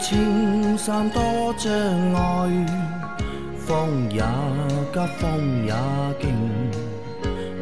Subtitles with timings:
[0.00, 1.22] 青山多
[1.58, 1.70] 障
[2.14, 2.66] 碍，
[3.66, 4.22] 风也
[4.92, 5.74] 急，风也
[6.18, 6.32] 劲，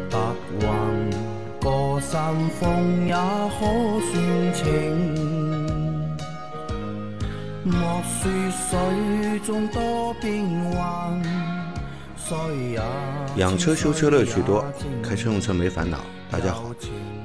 [0.09, 0.19] 白
[0.61, 0.69] 云
[1.61, 3.59] 过山峰也可
[4.07, 4.65] 算情。
[7.65, 11.21] 莫说水中多变幻，
[12.17, 12.37] 水
[12.71, 12.81] 也
[13.37, 14.65] 养车修车乐趣多，
[15.03, 15.99] 开车用车没烦恼。
[16.31, 16.71] 大家好，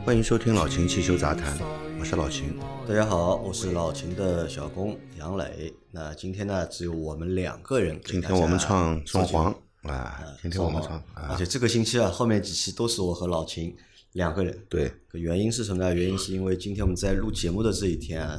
[0.04, 1.56] 欢迎收听老秦汽修杂谈，
[2.04, 2.60] 我是老秦。
[2.86, 5.74] 大家好，我是老秦的小工杨磊。
[5.90, 13.74] 那今天呢，只有我们两个人今天我们唱双簧啊，今天我们唱而啊，且这个星期啊，后面几期都是我和老秦
[14.12, 14.66] 两个人。
[14.68, 15.96] 对，原因是什么呢？
[15.96, 18.38] 原因是因为今天我们在录节目的这一天啊，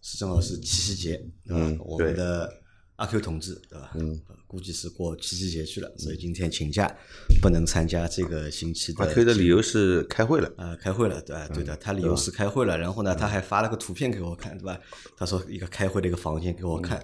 [0.00, 1.64] 是正好是七夕节，对吧？
[1.64, 2.48] 嗯我们的
[2.94, 3.90] 阿 Q 同志，对吧？
[3.96, 6.92] 嗯，估计是过七夕节去了，所以今天请假，
[7.40, 9.04] 不能参加这个星期的。
[9.04, 11.46] 阿 Q 的理由是开会了，呃，开会了，对吧？
[11.54, 14.76] 对嗯的，他理由是开会了，然后呢，他还发了个图片给我看，对吧？
[15.16, 17.00] 他说一个开会的一个房间给我看，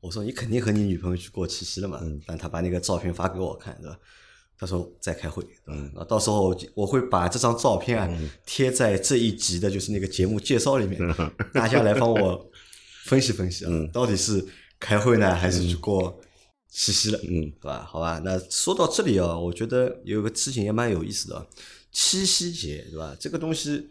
[0.00, 3.98] 我说你肯定和你女朋友去过七夕了嘛，嗯但他把那个照片发给我看，对吧？
[4.58, 8.06] 他说在开会，嗯，啊，到时候我会把这张照片啊
[8.44, 11.00] 贴在这一集的，就是那个节目介绍里面，
[11.54, 12.50] 大家来帮我
[13.04, 14.44] 分析分析啊，到底是
[14.78, 16.20] 开会呢，还是去过
[16.70, 17.18] 七夕了？
[17.24, 17.84] 嗯，对吧？
[17.84, 21.46] 好吧，那说到这里啊，我觉得有个事情也蛮有意思的啊，
[21.90, 23.16] 七夕节，对吧？
[23.18, 23.88] 这个东西，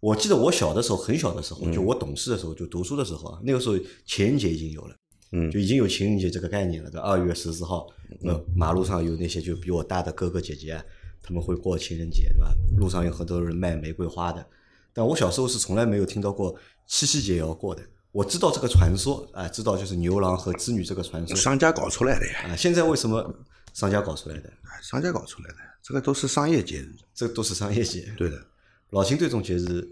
[0.00, 4.94] 我记得我小的时候，很小的时候，就我懂事的时候，就读书的时候啊，那个时候情人节已经有了。
[5.32, 6.90] 嗯就已经有情人节这个概念了。
[6.90, 7.86] 对吧，二月十四号，
[8.20, 10.84] 那马路上有那些就比我大的哥哥姐姐啊，
[11.22, 12.52] 他们会过情人节，对吧？
[12.76, 14.44] 路上有很多人卖玫瑰花的，
[14.92, 16.52] 但我小时候是从来没有听到过
[16.88, 17.80] 七夕节也要过的。
[18.12, 22.56] 我知道这个传说啊，知道就是牛郎和织女这个传说商家搞出来的呀，啊。
[22.56, 23.34] 现在为什么
[23.72, 24.52] 商家搞出来的？
[24.82, 26.92] 商家搞出来的，这个都是商业节日。
[27.14, 28.12] 这都是商业节。
[28.16, 28.46] 对的，
[28.90, 29.86] 老秦对这种节日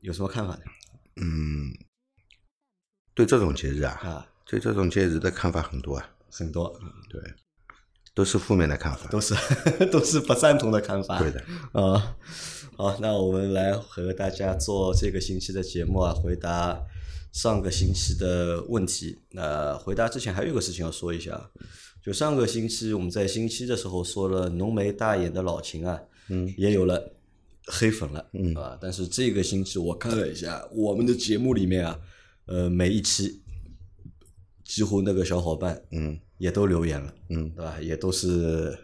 [0.00, 0.60] 有什么看法呢？
[1.16, 1.72] 嗯，
[3.14, 6.78] 对这种节日啊，啊，对这种节日的看法很多啊，很多
[7.08, 7.22] 对，
[8.14, 9.08] 都是负面的看法。
[9.08, 9.34] 都是
[9.90, 11.18] 都是不赞同的看法。
[11.18, 11.42] 对的，
[11.72, 12.16] 啊，
[12.76, 16.82] 好，那我们来和大家做这个星期的节目啊，回答
[17.36, 19.18] 上个星期的问题。
[19.32, 21.50] 那回答之前还有一个事情要说一下，
[22.02, 27.12] 就上个星期我们在星期的时候说了浓眉大眼的老秦啊，嗯，也有了
[27.66, 32.00] 黑粉了，嗯啊，但是这个星期我看了一下我们的节目里面啊，
[32.46, 33.42] 呃，每一期
[34.64, 37.14] 几乎那个小伙伴嗯也都留言了。
[37.28, 37.78] 嗯，对吧？
[37.82, 38.74] 也都是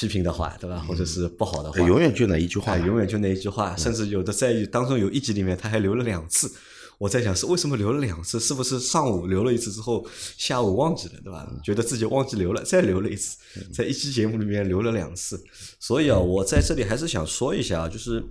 [0.00, 0.78] 批评的话，对吧？
[0.88, 6.50] 或者是不好的话，永远就那一句话永远就那一句话，甚至有的在当中有一集里面他还留了两次。
[6.96, 8.40] 我在想是为什么留了两次？
[8.40, 10.06] 是不是上午留了一次之后，
[10.38, 11.46] 下午忘记了，对吧？
[11.62, 13.36] 觉得自己忘记留了，再留了一次，
[13.72, 15.42] 在一期节目里面留了两次。
[15.78, 18.22] 所以啊，我在这里还是想说一下，就是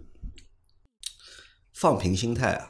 [1.74, 2.66] 放平心态啊，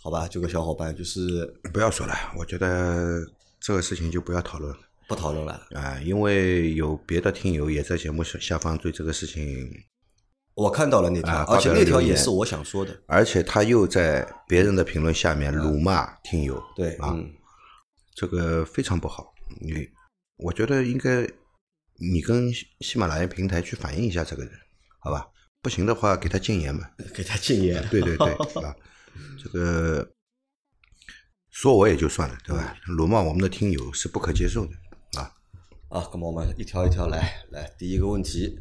[0.00, 0.28] 好吧？
[0.28, 3.20] 这个小伙伴就是 不要说了，我觉得
[3.60, 4.78] 这个事情就不要讨论了。
[5.06, 5.66] 不讨论了。
[5.74, 9.70] 啊，因为有别的听友也在节目下下方对这个事情，
[10.54, 12.98] 我看到了那条，啊而且那条也是我想说的。
[13.06, 17.30] 而且他又在别人的评论下面辱骂听友，对，啊，嗯，
[18.14, 19.32] 这个非常不好。
[19.60, 19.88] 你，
[20.36, 21.28] 我觉得应该
[21.98, 24.52] 你跟喜喜马拉雅平台去反映一下这个人，
[24.98, 25.26] 好吧？
[25.62, 26.88] 不行的话，给他禁言嘛。
[27.14, 27.86] 给他禁言。
[27.88, 28.74] 对对对， 啊，
[29.42, 30.08] 这个
[31.50, 32.76] 说我也就算了，对吧？
[32.86, 34.72] 辱骂我们的听友是不可接受的
[35.88, 36.08] 啊。
[36.12, 37.44] 那么我们一条一条来。
[37.50, 38.58] 来，第一个问题，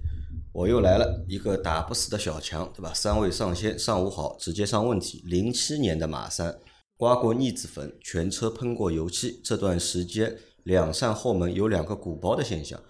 [0.54, 2.94] 我又来了一个打不死的小强，对吧？
[2.94, 5.22] 三位上仙，上午好，直接上问题。
[5.26, 6.60] 零七年的马三，
[6.98, 12.82] 刮过腻子粉，全车喷过油漆，这段时间两扇后门有两个鼓包的现象，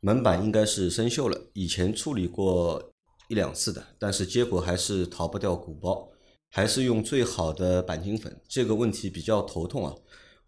[0.00, 2.92] 门板应该是生锈了，以前处理过
[3.28, 6.08] 一两次的，但是结果还是逃不掉鼓包，
[6.50, 9.94] 还是用最好的钣金粉，这个问题比较头痛啊。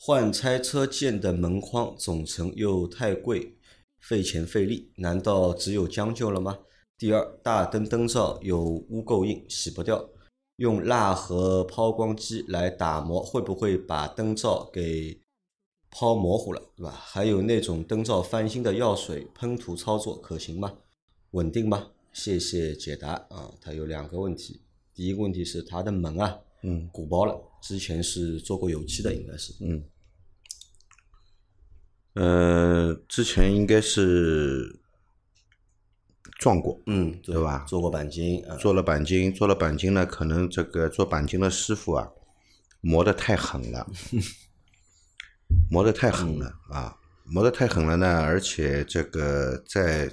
[0.05, 3.55] 换拆车件的门框总成又太贵，
[4.01, 6.59] 费钱费力，难道只有将就了吗？
[6.99, 10.11] 第二，大灯灯罩有污垢印，洗不掉，
[10.57, 15.21] 用蜡和抛光机来打磨，会不会把灯罩给
[15.89, 16.91] 抛模糊了，对吧？
[16.91, 20.79] 还有那种灯罩翻新的药水喷涂操作可行吗？
[21.31, 21.93] 稳定吗？
[22.13, 23.55] 谢谢解答啊。
[23.61, 24.63] 它有两个问题，
[24.93, 29.81] 第一个问题是它的门啊，嗯鼓包了，之前是做过油漆的，应该是，嗯，
[32.15, 34.79] 呃，之前应该是
[36.39, 42.09] 撞过，嗯，对吧做过钣金，啊，做了钣金，做了钣金呢，可能这个做钣金的师傅啊，
[42.81, 43.87] 磨得太狠了，
[45.71, 50.13] 磨得太狠了啊，磨得太狠了呢，而且这个在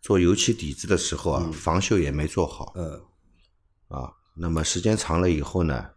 [0.00, 3.02] 做油漆底子的时候啊，防锈也没做好嗯。
[3.88, 5.90] 啊，那么时间长了以后呢，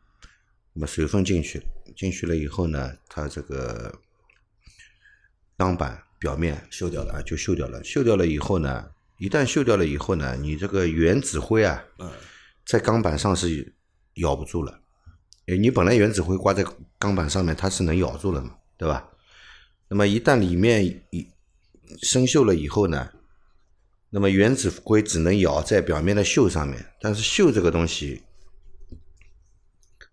[0.74, 1.60] 那么水分进去，
[1.96, 4.00] 进去了以后呢，它这个
[5.59, 7.83] 钢板表面锈掉了啊，就锈掉了。
[7.83, 12.09] 锈掉了以后呢，一旦锈掉了以后呢，你这个原子灰啊，嗯，
[12.65, 13.75] 在钢板上是
[14.13, 14.79] 咬不住了。
[15.47, 16.65] 哎，你本来原子灰挂在
[16.97, 19.09] 钢板上面，它是能咬住了嘛，对吧？
[19.89, 21.27] 那么一旦里面一
[22.01, 23.11] 生锈了以后呢，
[24.11, 28.23] 那么原子灰只能咬在表面的锈上面，但是锈这个东西，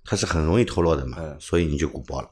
[0.03, 2.29] 它是很容易脱落的嘛，嗯所以你就鼓包了，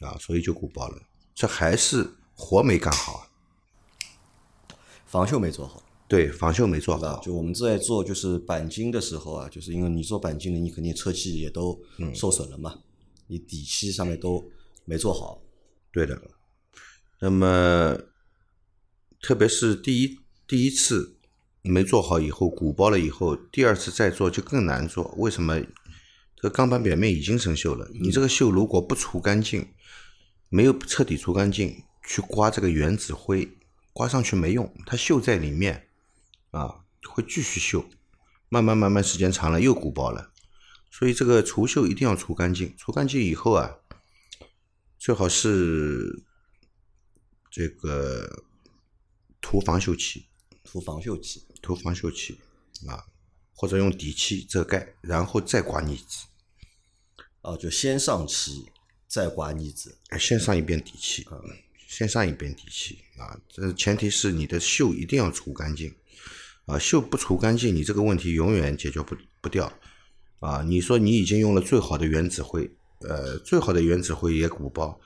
[0.00, 1.00] 啊，所以就鼓包了。
[1.36, 3.26] 这还是活没干好，啊
[5.06, 5.82] 防锈没做好。
[6.06, 6.96] 对，防锈没做？
[6.96, 12.80] 好，就我们在做就是钣金的时候啊，就是因为你做钣金的，你肯定车漆也都嗯受损了嘛，
[13.28, 14.44] 你底漆上面都
[14.84, 15.40] 没做好，
[15.90, 16.20] 对的。
[17.20, 17.98] 那么，
[19.22, 21.16] 特别是第一第一次
[21.62, 25.14] 没做好以后，鼓包了以后，第二次再做就更难做。
[25.16, 25.58] 为什么？
[26.36, 29.66] 这个钢板表面已经生锈了，你这个锈如果不除干净，
[30.50, 33.56] 没有彻底除干净，去刮这个原子灰，
[33.92, 35.88] 刮上去没用，它锈在里面，
[36.50, 37.86] 啊，会继续锈，
[38.48, 40.32] 慢慢慢慢时间长了又鼓包了。
[40.90, 43.78] 所以这个除锈一定要除干净，除干净以后啊，
[44.98, 46.22] 最好是
[47.50, 48.44] 这个
[49.40, 50.26] 涂防锈漆，
[50.62, 51.46] 涂防锈漆。
[51.64, 52.38] 涂防锈漆
[52.86, 53.06] 啊，
[53.54, 56.26] 或者用底漆遮盖，然后再刮腻子，
[57.40, 58.66] 啊，就先上漆，
[59.08, 59.96] 再刮腻子。
[60.10, 61.26] 哎先上一遍底漆，
[61.94, 65.94] 先上一遍底漆啊，这前提是你的锈一定要除干净
[66.66, 69.72] 啊，锈不除干净，你这个问题永远解决不不掉
[70.40, 70.60] 啊。
[70.66, 72.68] 你说你已经用了最好的原子灰，
[73.08, 75.00] 呃，最好的原子灰也鼓包，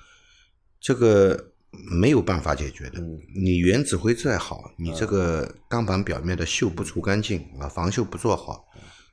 [0.81, 3.03] 这个没有办法解决的。
[3.35, 8.67] 你原子灰再好，你这个钢板表面的锈不除干净啊，防锈不做好，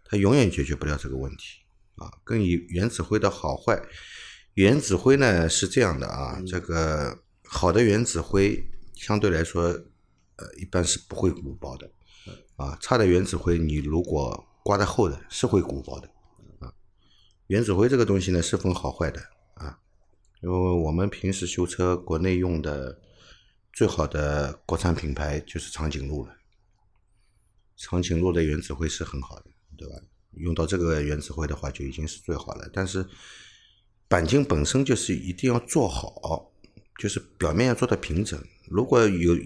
[0.05, 1.59] 它永远解决不了这个问题
[1.95, 2.09] 啊。
[2.23, 3.77] 跟以原子灰的好坏，
[4.53, 8.63] 原子灰呢是这样的啊，这个好的原子灰
[8.95, 11.89] 相对来说，呃，一般是不会鼓包的
[12.55, 12.77] 啊。
[12.81, 16.09] 差的原子灰，你如果刮得厚的，是会鼓包的
[16.59, 16.73] 啊。
[17.47, 19.21] 原子灰这个东西呢是分好坏的
[19.55, 19.79] 啊，
[20.41, 22.99] 因为我们平时修车国内用的
[23.71, 26.35] 最好的国产品牌就是长颈鹿了。
[27.77, 29.45] 长颈鹿的原子灰是很好的，
[29.77, 29.95] 对吧？
[30.37, 32.69] 用到这个原子灰的话，就已经是最好了。
[32.73, 33.05] 但是
[34.09, 36.51] 钣金本身就是一定要做好，
[36.97, 38.41] 就是表面要做的平整。
[38.69, 39.37] 如果有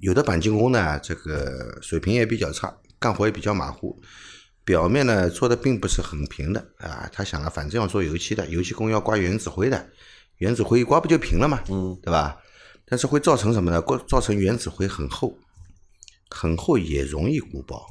[0.00, 4.00] 有的钣金工呢，这个水平也比较差，干活也比较马虎，
[4.64, 7.08] 表面呢做的并不是很平的啊。
[7.12, 9.90] 他想了，反正要做油漆的，油漆工要刮原子灰的，
[10.38, 12.40] 原子灰一刮不就平了嘛，嗯，对吧？
[12.86, 13.80] 但是会造成什么呢？
[13.80, 15.38] 过造成原子灰很厚，
[16.28, 17.86] 很厚也容易鼓包。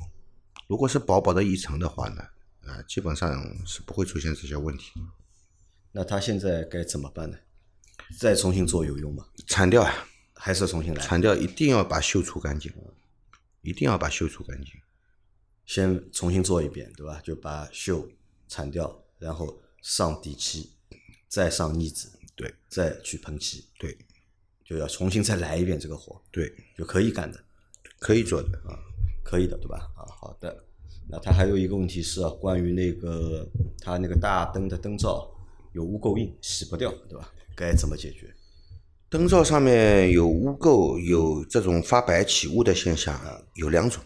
[0.67, 2.21] 如果是薄薄的一层的话呢，
[2.65, 4.91] 啊，基本上是不会出现这些问题。
[5.91, 7.38] 那他现在该怎么办呢？
[8.17, 9.25] 再重新做有用吗？
[9.45, 11.01] 铲掉啊，还是重新来？
[11.01, 12.71] 铲掉一定要把锈除干净，
[13.61, 14.71] 一定要把锈除干净。
[15.65, 17.21] 先重新做一遍，对吧？
[17.23, 18.07] 就把锈
[18.47, 20.71] 铲掉，然后上底漆，
[21.27, 23.98] 再上腻子，对再去喷漆，对
[24.65, 27.39] 就要重新再来一遍这个活，对，就可以干的，
[28.00, 28.77] 可以做的啊。
[29.24, 29.77] 可以的，对吧？
[29.95, 30.65] 啊，好的。
[31.07, 33.48] 那他还有一个问题是啊，关于那个
[33.79, 35.29] 他那个大灯的灯罩
[35.74, 37.31] 有污垢印，洗不掉，对吧？
[37.60, 38.34] 该怎么解决？
[39.10, 43.20] 灯罩上面有污垢，有这种发白起雾的现象，
[43.56, 44.01] 有两种，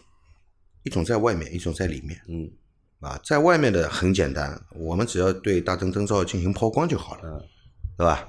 [0.82, 2.20] 一种在外面，一种在里面。
[2.28, 2.50] 嗯
[2.98, 7.48] 啊，在外面的很简单，我们只要对大灯灯罩进行抛光就好了，嗯
[7.96, 8.26] 对吧？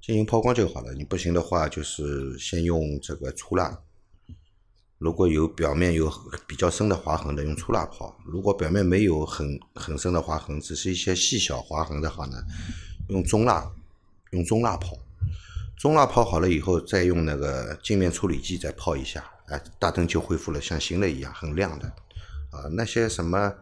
[0.00, 0.92] 进行抛光就好了。
[0.94, 3.76] 你不行的话，就是先用这个粗蜡。
[4.98, 6.12] 如果有表面有
[6.46, 12.36] 比较深的划痕的，用粗蜡抛；如果表面没有很很深的划痕，只是一些细小划痕的话呢，
[13.08, 13.68] 用中蜡，
[14.32, 14.98] 用中蜡泡。
[15.76, 21.86] 中蜡泡好了以后，再用那个镜面处理剂再泡一下，哎，大灯就恢复了像新的一样，很亮的。
[22.50, 23.54] 啊，那些什么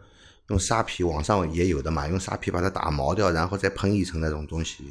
[0.49, 4.85] 用沙皮，网上也有的嘛，用沙皮把它打毛掉，然后再喷一层那种东西，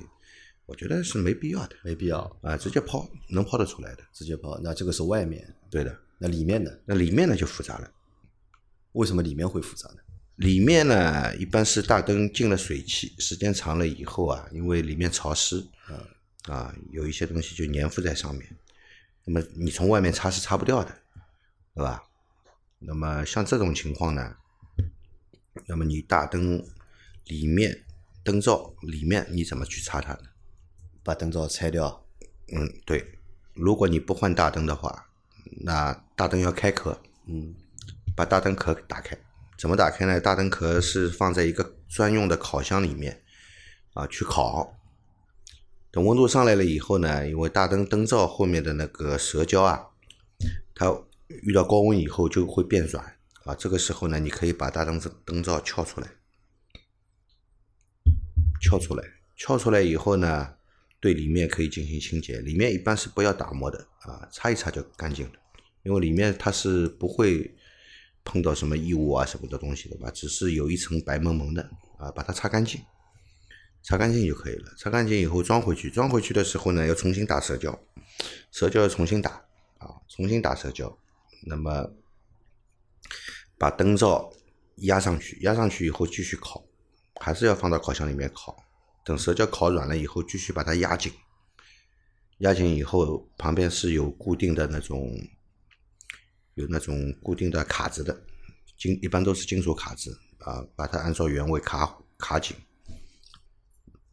[0.65, 1.75] 我觉得是没必要的。
[1.83, 4.03] 没必要啊，直接抛能抛得出来的。
[4.11, 4.59] 直接抛。
[4.61, 6.81] 那这个是外面，对的，那里面的？
[6.85, 7.89] 那里面呢就复杂了。
[8.93, 9.97] 为什么里面会复杂呢？
[10.39, 15.67] 里面呢，一般是大灯进了水汽，时间长了以后啊，因为里面潮湿，
[16.47, 18.47] 啊，有一些东西就粘附在上面，
[19.25, 20.97] 那么你从外面擦是擦不掉的，
[21.75, 22.01] 对吧？
[22.79, 24.37] 那么像这种情况呢，
[25.67, 26.65] 那么你大灯
[27.25, 27.83] 里面
[28.23, 30.29] 灯罩里面你怎么去擦它呢？
[31.03, 32.05] 把灯罩拆掉，
[32.53, 33.19] 嗯，对，
[33.53, 35.09] 如果你不换大灯的话，
[35.65, 37.53] 那大灯要开壳，嗯，
[38.15, 39.17] 把大灯壳打开，
[39.59, 40.21] 怎么打开呢？
[40.21, 43.21] 大灯壳是放在一个专用的烤箱里面
[43.93, 44.79] 啊去烤。
[45.91, 49.87] 等温度上来了以后呢，因为大灯灯罩后面的那个蛇胶啊，
[50.73, 53.53] 它遇到高温以后就会变软啊。
[53.53, 56.07] 这个时候呢，你可以把大灯灯罩撬出来，
[58.61, 59.03] 撬出来，
[59.35, 60.53] 撬出来以后呢，
[61.01, 62.39] 对里面可以进行清洁。
[62.39, 65.33] 里面一般是不要打磨的啊，擦一擦就干净了。
[65.83, 67.53] 因为里面它是不会
[68.29, 71.67] 碰到什么异物啊什么的东西的吧，只是有一层白蒙蒙的
[71.97, 72.79] 啊，把它擦干净。
[73.81, 74.71] 擦干净就可以了。
[74.77, 77.79] 擦干净以后装回去，装回去的时候呢，要重新打蛇胶，
[78.51, 79.31] 蛇胶要重新打
[79.79, 80.95] 啊，重新打蛇胶。
[81.47, 81.89] 那么
[83.57, 84.31] 把灯罩
[84.75, 86.63] 压上去，压上去以后继续烤，
[87.19, 88.55] 还是要放到烤箱里面烤。
[89.03, 91.11] 等蛇胶烤软了以后，继续把它压紧。
[92.39, 95.17] 压紧以后，旁边是有固定的那种，
[96.59, 98.21] 有那种固定的卡子的，
[98.77, 102.55] 金一般都是金属卡子啊，把它按照原位卡卡紧。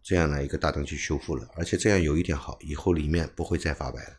[0.00, 4.10] 这样呢，一个大灯就修复了，而且这样有一点好，以后里面不会再发白了。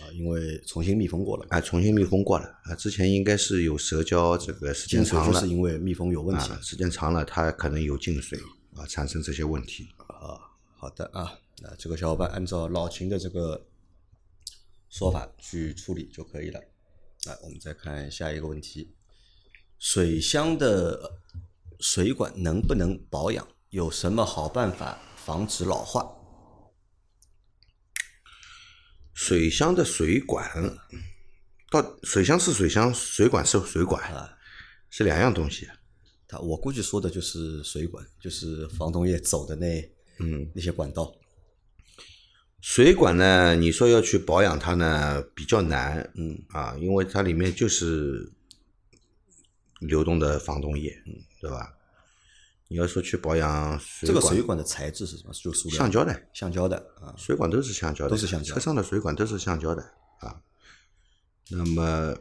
[0.00, 1.46] 啊，因为重新密封过了。
[1.50, 8.40] 啊，重新密封过了啊，之前应该是有蛇胶，这个时间长了，是因为密封有问题，时间长了它可能有进水
[8.74, 9.86] 啊，产生这些问题。
[9.98, 10.40] 啊，
[10.78, 13.66] 好的啊，那这个小伙伴按照老秦的这个
[14.88, 16.58] 说法去处理就可以了。
[17.26, 18.96] 来，我们再看下一个问题：
[19.78, 21.20] 水箱的
[21.78, 23.46] 水管能不能保养？
[23.70, 26.18] 有什么好办法防止老化？
[29.14, 30.76] 水箱的水管，
[31.70, 34.36] 到水箱是水箱，水管是水管啊，
[34.90, 35.68] 是两样东西。
[36.26, 39.80] 他我估计说的就是水管，就是防冻液走的那
[40.18, 41.14] 嗯那些管道。
[42.62, 48.32] 水管呢，你说要去保养它呢，比较难，嗯啊，因为它里面就是
[49.80, 51.74] 流动的防冻液，嗯，对吧？
[52.68, 55.32] 你要说去保养水管，这个水管的材质是什么？
[55.34, 57.12] 就塑料、橡胶的，橡胶的啊。
[57.18, 58.54] 水管都是橡胶的，都是橡胶。
[58.54, 59.82] 车上的水管都是橡胶的
[60.20, 60.40] 啊。
[61.50, 62.16] 那么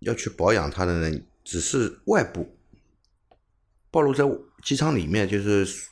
[0.00, 2.58] 要去保养它的呢，只是外部
[3.92, 4.24] 暴露在
[4.64, 5.86] 机舱里面，就是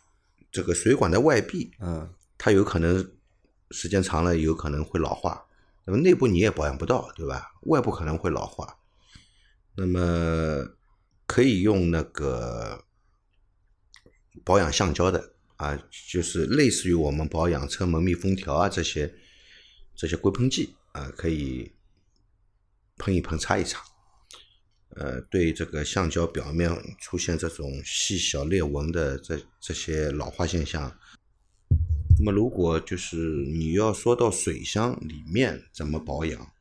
[0.50, 3.08] 这个水管的外壁，嗯，它有可能
[3.72, 5.46] 时间长了有可能会老化。
[5.84, 7.52] 那么内部你也保养不到，对吧？
[7.62, 8.78] 外部可能会老化。
[9.74, 10.76] 那么
[11.26, 12.84] 可以用那个。
[14.44, 15.78] 保养橡胶的啊，
[16.10, 19.14] 就是类似于我们保养车门密封条啊这些
[19.94, 21.70] 这些硅喷剂啊，可以
[22.96, 23.84] 喷一喷、擦一擦，
[24.96, 30.98] 呃，对这个橡胶表面出现这种细小裂纹的这这些老化现象。
[32.24, 33.16] 那么，如果就是
[33.48, 36.52] 你要说到水箱里面怎么保养，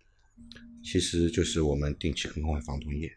[0.84, 3.16] 其实就是我们定期更换防冻液，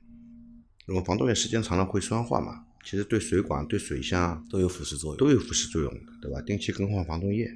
[0.87, 2.67] 那么防冻液时间长了会酸化嘛。
[2.85, 6.39] 其实对水管、对水箱都有腐蚀作用，都有腐蚀作用的，对吧？
[6.43, 7.51] 定期更换防冻液。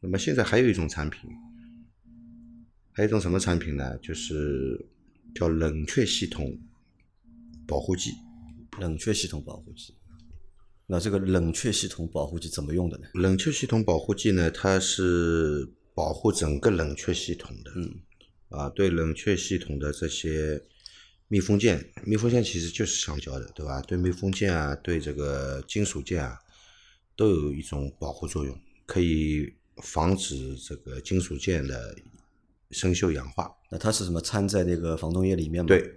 [0.00, 1.30] 那么现在还有一种产品，
[2.92, 3.96] 还有一种什么产品呢？
[4.02, 4.78] 就是
[5.34, 6.54] 叫冷却系统
[7.66, 8.10] 保护剂。
[8.78, 9.94] 冷却系统保护剂。
[10.86, 13.04] 那这个冷却系统保护剂怎么用的呢？
[13.14, 17.72] 冷却系统保护剂呢，它是保护整个冷却系统的。
[17.76, 17.94] 嗯。
[18.50, 20.62] 啊，对冷却系统的这些。
[21.28, 23.80] 密封件，密封件其实就是橡胶的，对吧？
[23.80, 26.38] 对密封件啊，对这个金属件啊，
[27.16, 31.96] 都有一种保护作用，可以防止这个金属件的
[32.70, 33.50] 生锈氧化。
[33.70, 35.66] 那它是什么掺在那个防冻液里面吗？
[35.66, 35.90] 对，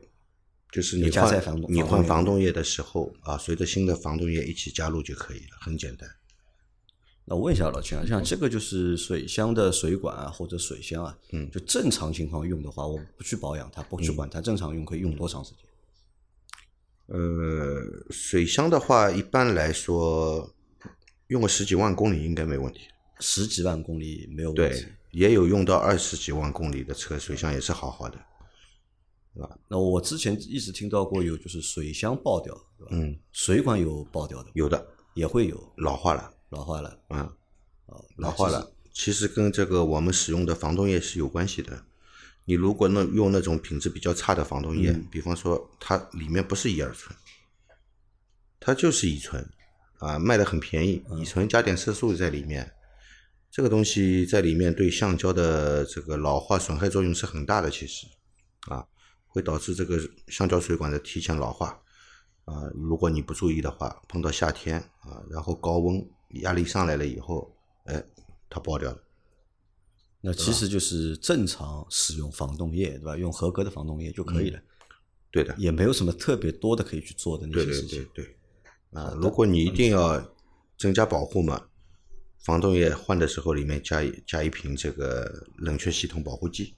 [0.71, 6.09] 就是你换你换防冻液的时候啊，随着新的防冻液一起加入就可以了，很简单。
[7.29, 15.59] 那我问一下老秦啊，像这个就是水箱的水管啊，或者水箱啊，嗯，就正常情况用的话，我不去保养它，不去管它，正常用可以用多长时间？
[17.07, 20.53] 呃，水箱的话，一般来说
[21.27, 22.81] 用个十几万公里应该没问题。
[23.19, 24.81] 十几万公里没有问题。
[24.81, 28.17] 对，也有用到二十几万公里的车，水箱也是好好的，
[29.37, 29.57] 对吧？
[29.67, 32.89] 那我之前一直听到过有就是水箱爆掉，对吧？
[32.91, 36.33] 嗯，水管有爆掉的，有的也会有老化了。
[36.49, 37.31] 老化了，啊，
[38.15, 38.71] 老化了。
[38.91, 41.83] 其实跟这个我们使用的防冻液是有关系的。
[42.45, 47.15] 你如果那用那种品质比较差的防冻液，比方说它里面不是乙二醇，
[48.59, 49.47] 它就是乙醇，
[49.99, 52.71] 啊，卖的很便宜，乙醇加点色素在里面，
[53.51, 57.69] 这个东西在里面对橡胶的这个老化损害作用是很大的。
[57.69, 58.07] 其实，
[58.69, 58.87] 啊，
[59.37, 61.79] 会导致这个橡胶水管的提前老化。
[62.45, 66.09] 啊，如果你不注意的话，碰到夏天啊，然后高温。
[66.41, 68.03] 压力上来了以后，哎，
[68.49, 69.01] 它爆掉了。
[70.19, 73.15] 那其实就是正常使用防冻液，对吧？
[73.15, 74.59] 用合格的防冻液就可以了。
[75.31, 78.09] 对的，也没有什么特别多的可以去做的那对对些事情。
[78.13, 78.37] 对对。
[78.91, 80.21] 啊，如果你一定要
[80.77, 81.65] 增加保护嘛，
[82.43, 86.75] 防冻液换的时候里面加一加一瓶这个冷却系统保护剂。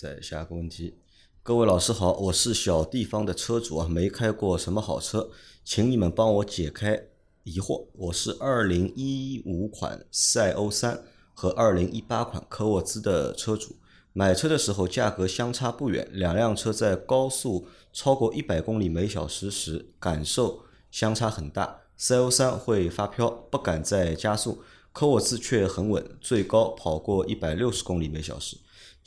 [0.00, 0.94] 再下个问题，
[1.42, 5.28] 各位老师好，我是小地方的车主啊，没开过什么好车，
[5.64, 7.02] 请你们帮我解开
[7.42, 7.84] 疑惑。
[7.94, 11.02] 我是二零一五款赛欧三
[11.34, 13.74] 和二零一八款科沃兹的车主，
[14.12, 20.60] 买车的时候价格相差不远，两辆车在高速超过一百公里每小时时感受
[20.92, 21.80] 相差很大。
[21.96, 24.62] 赛欧三会发飘，不敢再加速，
[24.92, 28.58] 科沃兹却很稳，最高跑过一百六十公里每小时。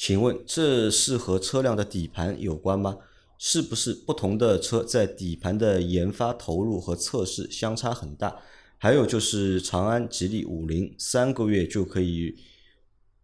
[0.01, 2.98] 请问这是和车辆的底盘有关吗？
[3.38, 8.36] 是不是不同的车在底盘的研发投入和测试相差很大？
[8.79, 12.36] 还有就是长安、吉利、五菱三个月就可以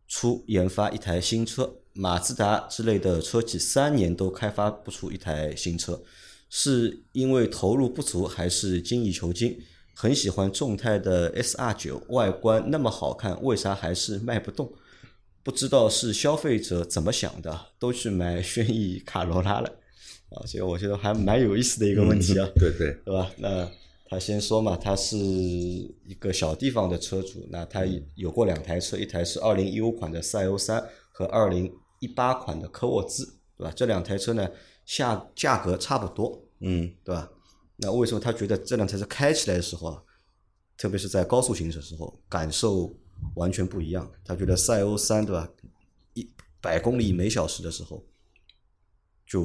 [0.07, 6.00] 出研发一台新车，马自达之类的车企三年都开发不出一台新车，
[6.48, 9.60] 是因为投入不足还是精益求精？
[9.96, 14.72] 很喜欢众泰的 SR 九，外观那么好看，为啥还是卖不动？
[15.47, 19.69] 不知道是消费者怎么想的，都去买轩逸卡罗拉了
[20.31, 20.43] 啊！
[20.45, 23.31] 所以我觉得还蛮有意思的一个问题啊，对对，对吧？
[23.37, 23.71] 那
[24.09, 27.85] 他先说嘛，他是一个小地方的车主，那他
[28.15, 33.25] 有过两台车，一台是二零一五款的赛欧三和二零一八款的科沃兹，
[33.57, 33.71] 对吧？
[33.73, 34.49] 这两台车呢，
[34.85, 37.31] 下价格差不多，嗯，对吧？
[37.77, 40.03] 那为什么他觉得这辆车子开起来的时候啊，
[40.77, 42.93] 特别是在高速行驶的时候，感受
[43.36, 44.12] 完全不一样？
[44.24, 45.50] 他觉得赛欧三对吧，
[46.13, 46.29] 一
[46.62, 48.05] 百公里每小时的时候，
[49.25, 49.43] 就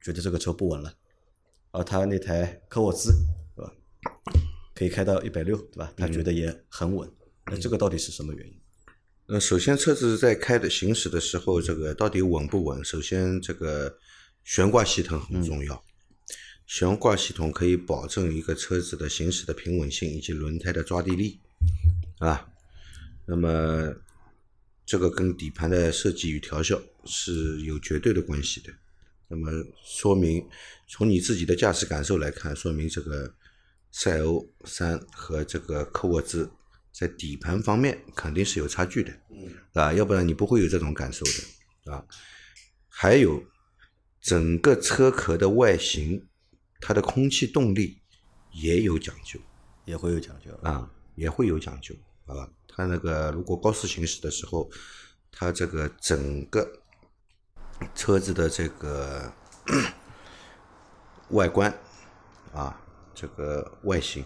[0.00, 0.94] 觉得这个车不稳了，
[1.70, 3.12] 而他那台科沃兹
[3.54, 3.72] 对吧，
[4.74, 5.92] 可以开到一百六对吧？
[5.96, 7.10] 他觉得也很稳。
[7.46, 8.60] 那这个到底是什么原因？
[9.26, 12.84] 那，首先车子在开的行驶的时候，这个到底稳不稳？
[12.84, 13.98] 首先，这个
[14.44, 15.84] 悬挂系统很重要。
[16.66, 21.40] 悬挂系统可以保证一个车子的行驶的平稳性以及轮胎的抓地力，
[22.18, 22.49] 啊，
[23.30, 23.94] 那么
[24.84, 28.72] 这个跟底盘的设计与调校是有绝对的关系的。
[29.28, 29.48] 那么
[29.84, 30.44] 说明
[30.88, 33.32] 从你自己的驾驶感受来看，说明这个
[33.92, 36.50] 赛欧三和这个科沃兹
[36.90, 39.12] 在底盘方面肯定是有差距的，
[39.74, 42.04] 啊，要不然你不会有这种感受的，啊，
[42.88, 43.40] 还有
[44.20, 46.26] 整个车壳的外形，
[46.80, 48.02] 它的空气动力
[48.52, 49.38] 也有讲究
[49.84, 50.52] 也会有讲究。
[50.62, 51.94] 啊，也会有讲究
[52.26, 52.50] 啊。
[52.68, 54.70] 它那个如果高速行驶的时候，
[55.30, 56.80] 它这个整个
[57.94, 59.32] 车子的这个
[61.30, 61.72] 外观
[62.52, 62.80] 啊，
[63.14, 64.24] 这个外形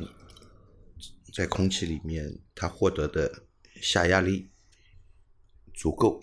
[1.33, 3.45] 在空气里面它获得的
[3.81, 4.51] 下压力
[5.73, 6.21] 足够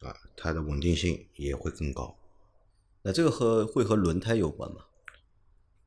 [0.00, 2.16] 啊，它的稳定性也会更高。
[3.02, 4.84] 那这个和会和轮胎有关吗？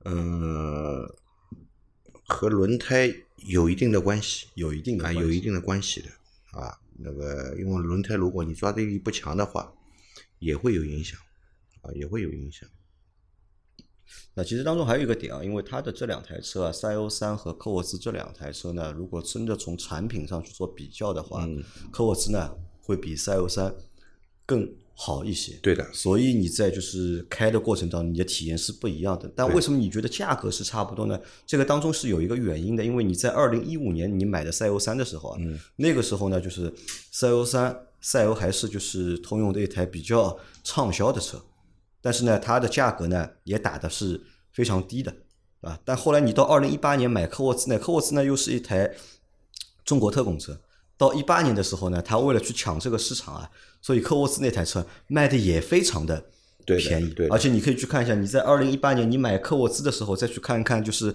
[0.06, 1.16] 嗯，
[2.28, 6.10] 和轮胎有一定的关系，啊，有一定的关系有一定的关系的
[6.60, 6.80] 啊。
[6.98, 9.74] 那个，因为轮胎如果你抓地力不强的话，
[10.40, 11.20] 也会有影响
[11.82, 12.70] 啊，也会有影响。
[14.36, 23.74] 那其实当中还有一个点啊，因为它的这两台车啊，赛欧三和科沃兹这两台车呢，如果真的从产品上去做比较的话，嗯科沃兹呢会比赛欧三
[24.46, 25.53] 更好一些。
[25.62, 29.32] 对的，所以你在就是开的过程当中，你的体验是不一样的。
[29.36, 31.19] 但为什么你觉得价格是差不多呢？
[31.45, 35.39] 这个当中是有一个原因的，因为你在二零一五年你买的赛欧三的时候啊，
[35.77, 36.73] 那个时候呢，就是
[37.12, 41.41] 赛欧三赛欧还是就是通用的一台比较畅销的车，
[41.99, 45.13] 但是呢，它的价格呢也打的是非常低的，
[45.62, 48.93] 啊，但后来你到二零一八年买科沃兹呢，科沃兹呢又是一台
[49.84, 50.62] 中国特供车。
[51.04, 53.50] 到一八年的时候呢，他为了去抢这个市场啊，
[53.82, 56.26] 所以科沃兹那台车卖的也非常的
[56.66, 61.13] 对便宜，而且你可以去看一下，你在二零一八年你买科沃兹的时候，再去看一看，就是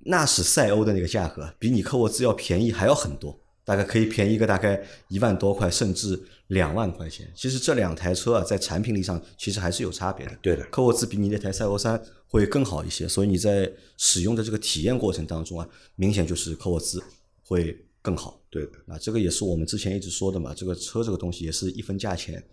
[0.00, 7.32] 纳什赛欧的那个价格，比你科沃兹要便宜还要很多，大概可以便宜个大概一万多块，甚至两万块钱。
[7.34, 10.32] 其实这两台车啊，在产品力上其实还是有差别的。
[10.42, 17.02] 对的，科沃兹比你那台赛欧三会更好一些，所以你在使用的这个体验过程当中啊，明显就是科沃兹
[17.42, 18.38] 会更好。
[18.50, 22.46] 对的，啊，这个也是我们之前一直说的嘛，这个车这个东西也是一分价钱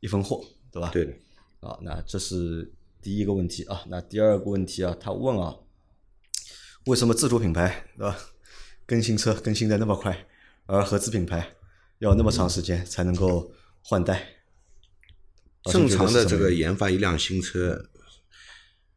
[0.00, 0.88] 一分货，对吧？
[0.90, 1.12] 对的。
[1.60, 3.84] 啊，那这是第一个问题啊。
[3.88, 5.54] 那第二个问题啊，他问啊，
[6.86, 8.18] 为什么自主品牌对吧，
[8.86, 10.26] 更新车更新的那么快，
[10.66, 11.54] 而合资品牌
[11.98, 14.26] 要那么长时间才能够换代？
[15.70, 17.88] 正常的这个研发一辆新车，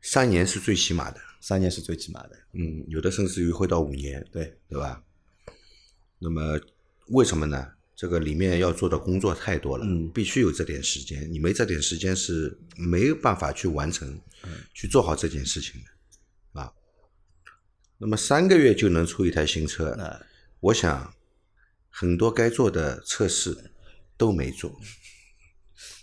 [0.01, 5.01] 三年是最起码的，三年是最起码的，嗯，有的甚至于会到五年，对，对吧？
[6.19, 6.59] 那么
[7.09, 7.67] 为什么呢？
[7.95, 14.21] 这个里面要做的工作太多了，嗯必须有这点时间，你没这点时间是没有办法去完成、
[14.71, 16.71] 去做好这件事情的啊。
[17.97, 20.21] 那么三个月就能出一台新车，啊
[20.59, 21.11] 我想
[21.89, 23.71] 很多该做的测试
[24.15, 24.79] 都没做。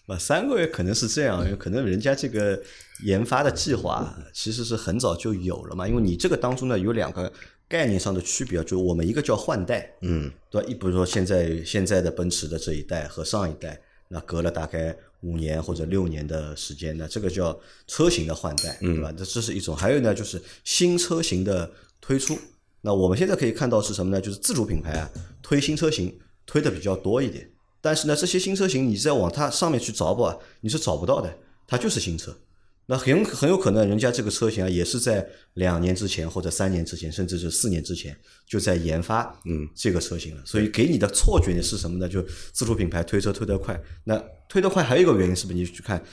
[0.07, 2.61] 啊，三个月可能是这样，因为可能人家这个
[3.05, 5.87] 研发的计划其实是很早就有了嘛。
[5.87, 7.33] 因为你这个当中呢有两个
[7.69, 10.69] 概念上的区别啊，就是我们一个叫换代，嗯对吧？
[10.69, 19.11] 一比如说现在现在的奔驰的这一代和上一代，那隔了大概五年或者六年的时间，那这个叫车型的换代，对吧？
[19.13, 19.75] 这这是一种。
[19.75, 22.39] 还有呢，就是新车型的推出。
[22.83, 24.21] 那我们现在可以看到是什么呢？
[24.21, 25.11] 就是自主品牌啊，
[25.43, 27.51] 推新车型推的比较多一点。
[27.81, 31.35] 但是呢，这些新车型你再往它上面去找吧，你是找不到的，
[31.67, 32.37] 它就是新车。
[32.87, 38.15] 那很很有可能人家这个车型啊，也是在两年之前或者三年之前，甚至是四年之前
[38.47, 40.43] 就在研发嗯这个车型了。
[40.45, 42.09] 所以给你的错觉是什么呢？
[42.09, 43.81] 就自主品牌推车推得快。
[44.05, 45.59] 那推得快还有一个原因是不是？
[45.59, 46.05] 你去看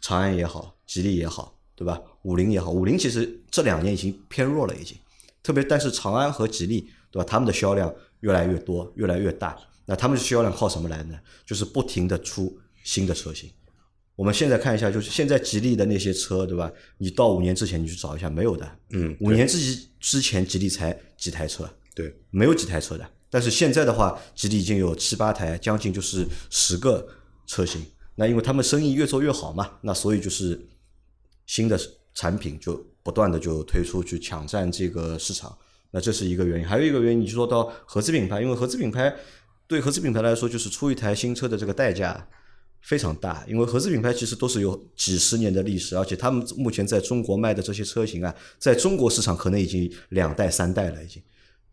[0.00, 2.00] 长安也好，吉利也好，对吧？
[2.22, 4.96] 五菱也好，五菱其实这两年已经偏弱了，已经。
[5.42, 7.24] 特别但是长安和吉利，对吧？
[7.24, 9.56] 他们的销量越来越多，越来越大。
[9.84, 11.16] 那他们的销量靠什么来呢？
[11.44, 13.50] 就是不停的出新的车型。
[14.16, 16.72] 我们现在看一下，就是现在吉利的那些车，对吧？
[16.96, 18.66] 你到五年之前你去找一下，没有的。
[18.90, 19.58] 嗯，五年之
[20.00, 23.06] 之前吉利才几台车，对，没有几台车的。
[23.28, 27.06] 但是现在的话，吉利已经有七八台，将近就是十个
[27.46, 27.84] 车型。
[28.14, 30.58] 那因为他们生意越做越好嘛，那所以就是
[31.44, 31.78] 新的
[32.14, 35.54] 产品就不断的就推出去抢占这个市场。
[35.90, 39.14] 那这是一个原因，还有一个原因，你说到合资品牌，因为合资品牌
[39.66, 42.26] 对合资品牌来说，就是出一台新车的这个代价
[42.86, 51.20] 非常大，因为合资品牌其实都是有几十年的历史，而且他们目前在中国卖的这些车型啊，在中国市场可能已经两代三代了，已经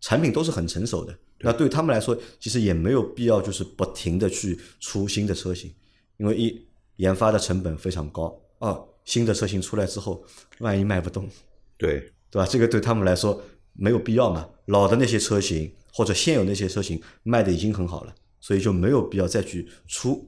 [0.02, 1.16] 产品都是很成熟的。
[1.42, 5.72] 那对他们来说，其实也没有必要就是不停的去出新的车型，
[6.18, 10.26] 因为一研发的成本非常高，二新的车型出来之后，
[10.62, 11.30] 万一卖不动，
[11.78, 12.48] 对，对吧？
[12.48, 13.40] 这个对他们来说
[13.74, 14.50] 没有必要嘛。
[14.66, 20.28] 老的那些车型或者现有那些车型卖的已经很好了，所以就没有必要再去出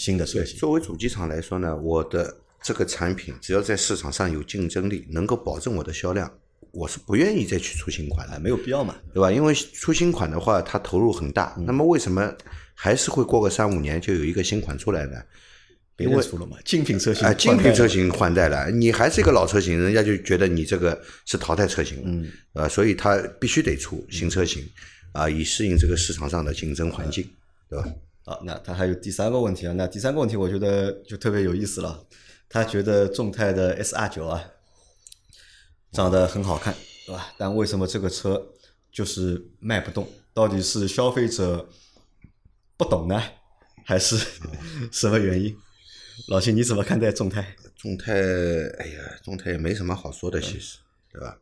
[0.00, 0.58] 新的车对，型。
[0.58, 6.32] 作为主机厂来说呢，我的这个产品只要在市场上有竞争力，能够保证我的销量，
[6.70, 8.96] 我是不愿意再去出新款啊，的，没有必要嘛。
[9.12, 9.30] 对吧？
[9.30, 12.34] 因为出新款的话，它投入很大，那么为什么
[12.74, 15.20] 还是会过个三五年就有一个新款出来呢？
[15.98, 24.66] 因为出了嘛，精品车型啊，精品车型型换代了，你还是一个老车型，人家就觉得你这个是淘汰车型，嗯，呃，所以它必须得出新车型，
[25.12, 27.28] 啊，以适应这个市场上的竞争环境，
[27.68, 27.86] 对吧？
[28.24, 32.06] 好，那他还有第三个问题啊，那第三个问题我觉得就特别有意思了。
[32.48, 34.44] 他觉得众泰的 S R 九啊，
[35.92, 36.74] 长得很好看，
[37.06, 37.32] 对吧？
[37.38, 38.52] 但为什么这个车
[38.92, 40.08] 就是卖不动？
[40.34, 41.68] 到底是消费者
[42.76, 43.22] 不懂呢，
[43.84, 44.18] 还是
[44.92, 45.56] 什么原因？
[46.28, 47.56] 老秦，你怎么看待众泰？
[47.76, 50.78] 众泰，哎呀，众泰也没什么好说的，其实，
[51.10, 51.38] 对吧？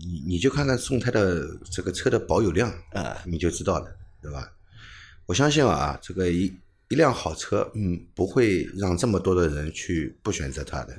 [0.00, 4.52] 你你就看看众泰的这个车的保有量啊，你就知道了，对吧？
[5.28, 6.50] 我相信啊，这个一
[6.88, 10.94] 一辆好车，嗯，不会让这么多的人去不选择它的，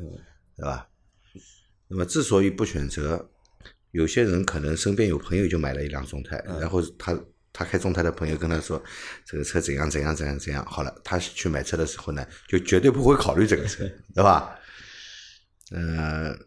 [0.56, 0.88] 对吧？
[1.88, 3.28] 那么之所以不选择，
[3.90, 7.20] 有些人可能身边有朋友就买了一辆众泰，然后他
[7.52, 8.80] 他开众泰的朋友跟他说
[9.26, 14.56] 这个车怎样怎样怎样怎样，好了，他去买车的时候呢，就绝对不会考虑这个车，对吧？
[15.72, 16.38] 呃，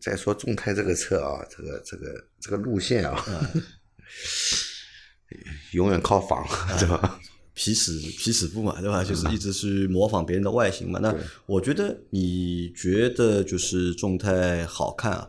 [0.00, 3.20] 再说众泰这个车啊，这个这个这个路线啊，
[5.72, 6.46] 永远靠仿，
[6.78, 7.20] 对吧？
[7.52, 9.04] 皮尺皮尺布嘛，对吧？
[9.04, 10.98] 就是一直去模仿别人的外形嘛。
[11.02, 11.14] 那
[11.46, 15.28] 我觉得，你觉得就是众泰好看啊，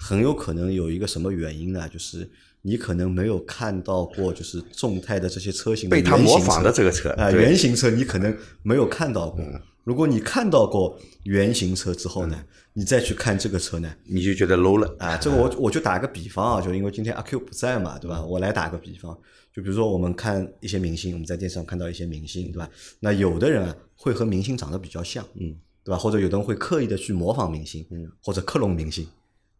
[0.00, 1.86] 很有可能有一个什么原因呢？
[1.88, 2.30] 就是
[2.62, 9.44] 你可能没有看到过，就是众泰的这些车型的被他模仿的这个车啊，对原型车你可能没有看到过。
[9.88, 18.22] 如果你看到过原型车之后呢，你再去看这个车呢，你就觉得 low 了啊，这个我我就打个比方啊，就因为今天阿 Q 不在嘛，对吧？
[18.22, 19.18] 我来打个比方，
[19.50, 22.68] 就比如说我们看一些明星，我们在电视上看到一些明星，对吧？
[23.00, 25.96] 那有的人啊会和明星长得比较像，嗯，对吧？
[25.96, 29.08] 或者有的人会刻意的去模仿明星，嗯，或者克隆明星，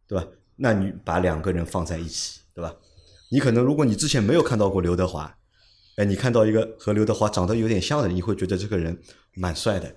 [0.07, 0.27] 对吧？
[0.57, 2.75] 那你把两个人放在一起，对吧？
[3.31, 5.35] 你可能如果你之前没有看到过刘德华，
[5.97, 8.95] 哎，你看到一个和刘德华长得有点像的人，你会觉得这个人
[9.33, 9.91] 蛮帅的。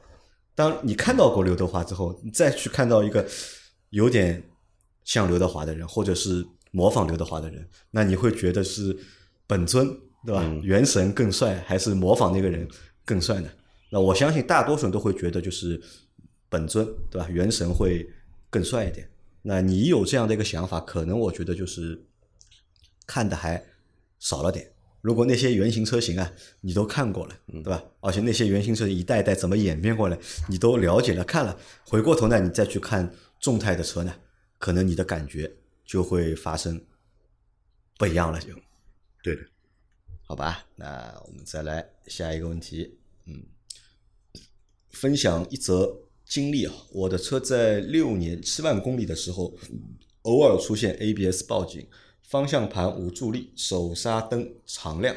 [0.54, 3.26] 当你看到过刘德华之后，你再去看到一个
[3.90, 4.44] 有点
[5.04, 8.98] 像刘德华的人，或者是模仿刘德华的人，那你会觉得是
[9.48, 9.88] 本尊
[10.26, 10.44] 对吧？
[10.62, 12.68] 元神更帅，还是模仿那个人
[13.04, 13.50] 更帅呢？
[13.90, 15.82] 那我相信大多数人都会觉得就是
[16.48, 17.28] 本尊对吧？
[17.30, 18.08] 元神会
[18.50, 19.10] 更帅一点。
[19.42, 22.06] 那你有这样的一个想法，可能我觉得就是
[23.08, 23.64] 看的还
[24.20, 27.84] 少了点，如果那些原型车型啊，你都看过了，对吧？
[28.02, 34.14] 而且那些原型车一代一代怎么演变过来，你都了解了、看了，回过头呢，你再去看众泰的车呢，
[34.60, 35.52] 可能你的感觉
[35.84, 36.80] 就会发生
[37.98, 38.50] 不一样了，就
[39.24, 39.42] 对的，
[40.22, 40.66] 好吧？
[40.76, 43.44] 那我们再来下一个问题，嗯，
[44.92, 49.58] 分享一则经历啊，我的车在六年七万公里的时候，
[50.22, 51.88] 偶尔出现 ABS 报警。
[52.32, 55.14] 方向盘无助力，手刹灯常亮。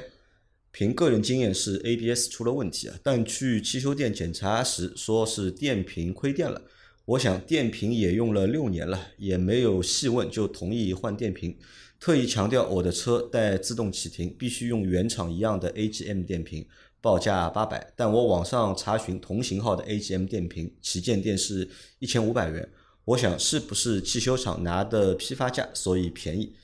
[0.72, 6.62] 凭个人经验是 ABS 出了问题啊，但去汽修店检查时说是电瓶亏电了。
[7.04, 11.56] 我想电瓶也用了六年了，也没有细问就同意换电瓶。
[12.00, 16.66] 特意强调我的车带自动启停，必须用原厂一样的 AGM 电瓶，
[17.00, 17.92] 报价八百。
[17.94, 22.68] 但我网上查询同型号的 AGM 电瓶，旗舰店是一千五百元。
[23.04, 26.56] 我想是不是汽修厂拿的批发价，所以便宜。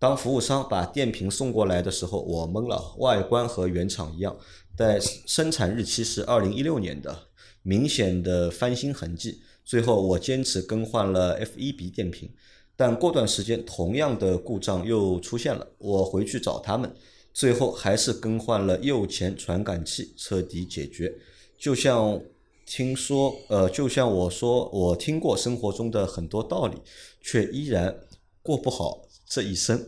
[0.00, 2.94] 当服务商把电瓶送过来的时候，我懵了。
[2.98, 4.36] 外观和原厂一样，
[4.76, 7.26] 但生产日期是二零一六年的，
[7.64, 9.40] 明显的翻新痕迹。
[9.64, 12.30] 最后我坚持更换了 F 一 B 电瓶，
[12.76, 15.66] 但过段时间同样的故障又出现了。
[15.78, 16.94] 我回去找他们，
[17.34, 21.12] 最后还是更换了右前传感器，彻底解决。
[21.58, 22.20] 就像
[22.64, 26.76] 听说，呃，就像我说，我听过生活中的很多道理，
[27.20, 27.98] 却依然
[28.42, 29.07] 过不好。
[29.28, 29.78] 这一生，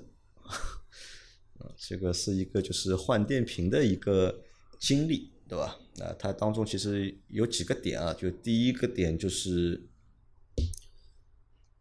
[0.44, 4.42] 啊，这个是一个就是换电瓶的一个
[4.78, 5.78] 经历，对吧？
[5.96, 9.88] 那它当中其实有几个点啊，就第一个点就是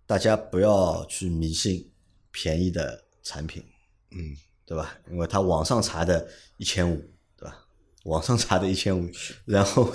[0.06, 1.92] 大家不要去迷信
[2.32, 3.62] 便宜的产品，
[4.12, 4.98] 嗯，对吧？
[5.12, 7.12] 因为他网上查的一千五？
[8.10, 9.08] 网上查的一千五，
[9.46, 9.94] 然后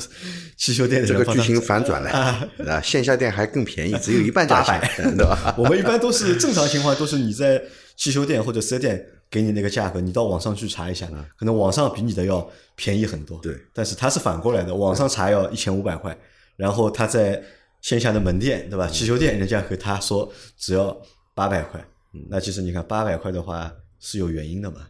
[0.56, 2.08] 汽修店这个剧情反转了。
[2.10, 2.80] 啊！
[2.80, 4.80] 线下店还更便宜，只有一半价钱，
[5.18, 5.54] 对吧？
[5.58, 7.60] 我们一般都是正常情况，都是你在
[7.96, 13.38] 汽修店或者四 S 店给你那个价格，你到网上去查一下，可能网上比你的要便宜很多。
[13.40, 16.16] 对，但是他是反过来的，网上查要一千五百块，
[16.56, 17.42] 然后他在
[17.82, 18.86] 线下的门店，对吧？
[18.88, 20.96] 汽修店人家和他说只要
[21.34, 21.84] 八百块，
[22.30, 24.86] 那其实你看八百块的话是有原因的嘛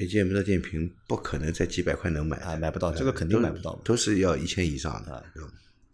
[0.00, 5.22] ？A G M 的电瓶不可能在几百块能买啊，买不到，这个肯定买不到，都是要一千以上的。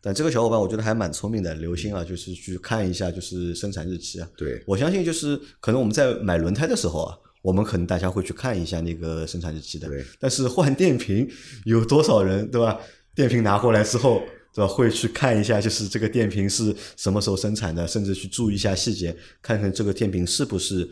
[0.01, 4.29] 但这个小伙伴我觉得还蛮聪明的，留心啊，就是去看一下就是生产日期啊。
[4.37, 9.89] 对，我相信就是可能我们在买轮胎的时候啊，我们可能大家会去看一下那个生产日期的。
[9.89, 10.07] 对。
[10.21, 11.29] 但是换电瓶
[11.65, 12.79] 有多少人对吧？
[13.17, 14.23] 电瓶拿过来之后，
[14.55, 14.69] 对吧？
[14.69, 20.89] 会去看一下就是这个电瓶是什么时候生产的，甚至去注意一下细节，看看这个电瓶是不是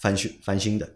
[0.00, 0.86] 翻新翻新的。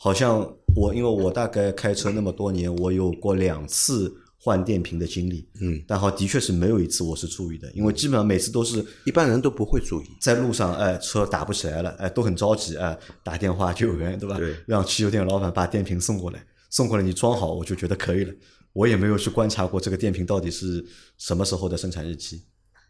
[0.00, 0.38] 好像
[0.76, 14.36] 我因为我大概开车那么多年，我有过两次换电瓶的经历，嗯，但好的确是没有一次我是注意的，因为基本上每次都是一般人都不会注意，在路上哎车打不起来了哎都很着急哎打电话救援对吧？
[14.36, 18.32] 对，让汽修店老板把电瓶送过来，送过来你装好我就觉得可以了，
[18.72, 20.84] 我也没有去观察过这个电瓶到底是
[21.16, 22.44] 什么时候的生产日期。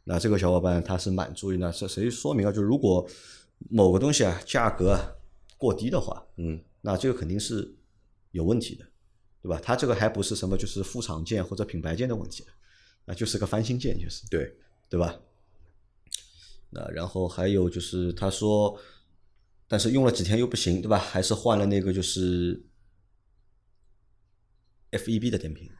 [0.05, 2.53] 那这个小伙伴他是蛮注意的，是谁说明啊？
[2.53, 3.09] 就如果
[3.71, 4.99] 某个东西啊价格
[5.57, 6.61] 过低的话，嗯。
[6.81, 7.77] 那这个肯定是
[8.31, 8.85] 有问题的，
[9.43, 9.61] 对吧？
[9.63, 12.45] 它这个还不是什么就是副厂件或者品牌件的问题，
[13.05, 14.57] 那就是个翻新件，就是对
[14.89, 15.21] 对吧？
[16.71, 18.79] 那然后还有就是他说，
[19.67, 20.99] 但是用了几天又不行，对吧？
[20.99, 22.63] 还是换了那个就是
[24.91, 25.71] F E B 的电瓶。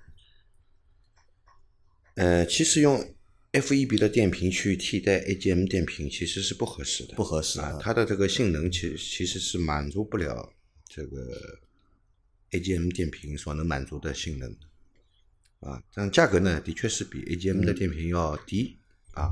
[2.15, 3.15] 呃，其实用
[3.53, 7.79] F E B 的电瓶去替代 A G M 电瓶其实是不合适的，不合适啊。
[7.81, 10.53] 它的这个性能其其实是满足不了。
[10.99, 11.61] 这个
[12.51, 14.53] A G M 电瓶所能满足的性能
[15.61, 18.79] 啊，但价格呢，的确是比 A G M 的电瓶要低
[19.13, 19.31] 啊，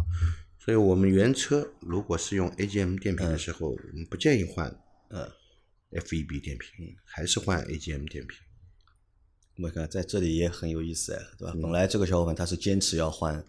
[0.60, 4.68] 所以我们原车如果是用 A G M 电瓶的时候，我们不建议换
[5.08, 5.28] 呃
[5.90, 8.38] F E B 电瓶，还是换 A G M 电瓶。
[9.56, 11.56] 我们看在这里也很有意思对吧？
[11.60, 13.44] 本来这个小伙伴他是坚持要换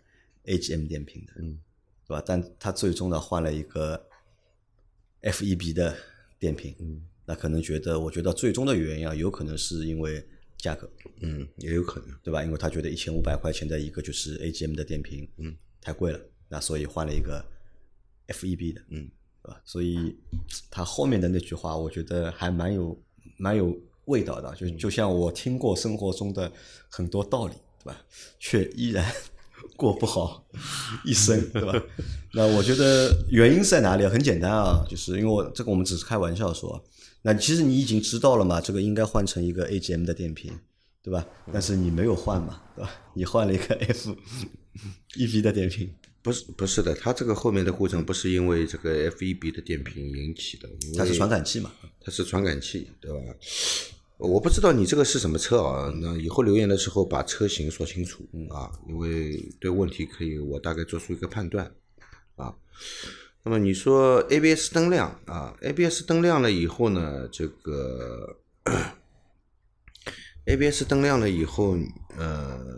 [0.45, 1.60] A G M 电瓶的，嗯，
[2.08, 2.23] 对吧？
[2.25, 4.08] 但他最终呢换了一个
[5.21, 5.95] F E B 的
[6.39, 7.06] 电瓶，嗯。
[7.29, 10.25] 那可能觉得，我觉得最终的原因啊，有可能是因为
[10.57, 12.41] 价格，嗯，也有可能，对吧？
[12.41, 17.45] 因为他觉得一千五百块钱的一个就是 A G M 的电瓶，嗯，太贵了，那所以换了一个
[18.27, 19.09] F E B 的，嗯，
[19.43, 19.61] 对吧？
[19.65, 20.15] 所以
[20.71, 22.97] 他后面的那句话，我觉得还蛮有
[23.35, 26.49] 蛮有味道的，就就像我听过生活中的
[26.89, 28.01] 很多道理，对吧？
[28.39, 29.05] 却依然
[29.75, 30.47] 过不好
[31.03, 31.83] 一生，对吧？
[32.33, 34.07] 那我觉得原因在哪里？
[34.07, 36.81] 很简单啊，就是因为我这个我们只是开玩笑说。
[37.27, 38.61] 那其实你已经知道了嘛？
[38.61, 40.57] 这个应该换成一个 A G M 的电瓶，
[41.03, 41.27] 对吧？
[41.51, 42.89] 但是你没有换嘛，对吧？
[43.13, 44.15] 你换了一个 F
[45.17, 51.69] E B 的电瓶，不是不是的，它这个后面的过程不是因为这个 F E B 的电瓶引起的，它是传感器嘛？
[51.99, 53.19] 它是传感器，对吧？
[54.19, 55.93] 我不知道你这个是什么车啊？
[56.01, 61.69] 那以后留言的时候把车型说清楚啊，因为对问题可以我大概做出一个判断
[62.37, 62.55] 啊。
[63.47, 68.41] 那么你说 ABS 灯亮啊，ABS 灯亮了以后呢，这个
[70.43, 71.77] ABS 灯亮了以后，
[72.17, 72.77] 呃，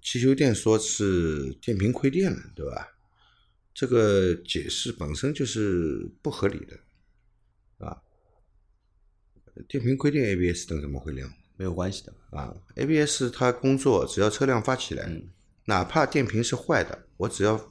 [0.00, 2.92] 汽修店说是电瓶亏电了，对吧？
[3.74, 6.78] 这个解释本身就是不合理的，
[7.84, 8.00] 啊，
[9.66, 11.28] 电瓶亏电 ABS 灯怎么会亮？
[11.56, 12.14] 没有关系的。
[12.30, 15.10] 啊，ABS 它工作只要车辆发起来，
[15.64, 17.68] 哪怕电瓶是坏的，我只要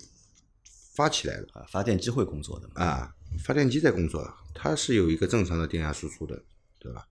[1.02, 2.74] 发起来了啊，发电机会工作的嘛。
[2.76, 6.40] 啊，发电机在工作，它是有一个正常的电压输出的，
[6.78, 7.08] 对吧？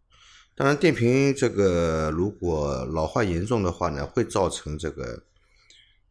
[0.54, 5.24] 当然，电瓶这个如果老化严重的话呢，会造成这个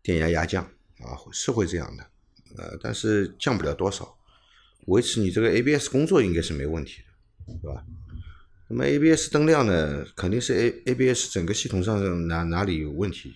[0.04, 0.62] 电压压降
[1.00, 2.06] 啊，是会这样的。
[2.58, 4.18] 呃，但是降不了多少，
[4.88, 7.02] 维持你这个 ABS 工作应该是没问题
[7.48, 7.86] 的，对吧？
[8.68, 13.36] 那么 ABS 灯亮呢，肯定是 A ABS 整个系统上哪哪里有问题，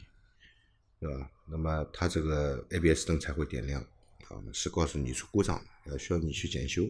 [1.00, 1.30] 对吧？
[1.46, 3.86] 那么它这个 ABS 灯才会点亮，
[4.34, 6.90] 啊，是告诉你出故障，要需要你去检修。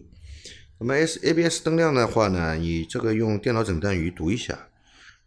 [0.79, 4.69] 那么 S ABS 灯亮的话呢，你这个用电脑诊断仪读一下，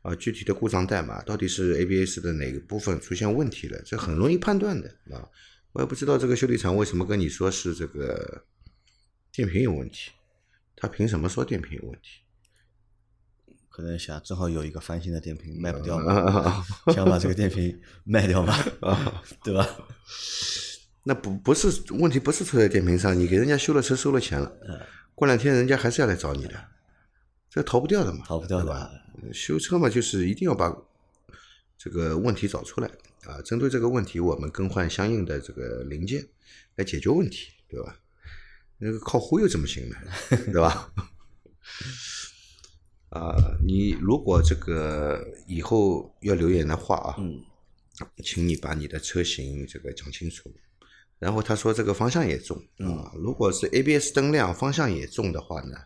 [0.03, 5.29] 啊，具体的故障代码到底是 ABS 的哪个部分出现问题了，这很容易判断的，啊。
[5.73, 8.45] 我也不知道这个修理厂为什么跟你说是这个
[9.31, 10.11] 电瓶有问题，
[10.75, 12.23] 他凭什么说电瓶有问题？
[13.69, 18.57] 可能想正好有一个翻新的电瓶卖不掉嘛， 想把这个电瓶卖掉嘛，
[19.45, 19.69] 对吧？
[21.09, 24.53] 那不不是问题，不是出在电瓶上，你给人家修了车收了钱了，
[25.15, 26.69] 过两天人家还是要来找你的，
[27.49, 28.91] 这逃不掉的嘛，逃不掉的。
[29.33, 30.77] 修车嘛，就是一定要把
[31.79, 32.91] 这个问题找出来。
[33.25, 36.27] 啊，针对这个问题，我们更换相应的这个零件
[36.75, 37.97] 来解决问题，对吧？
[38.79, 39.97] 那个靠忽悠怎么行呢？
[40.53, 40.93] 对吧？
[43.11, 47.41] 啊，你如果这个以后要留言的话啊，嗯，
[48.25, 50.53] 请你把你的车型这个讲清楚。
[51.19, 55.77] 然后他说这个方向也重啊，如果是 ABS 灯亮，方向也重的话呢，